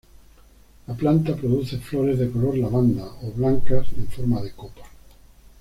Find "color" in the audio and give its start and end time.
2.31-2.57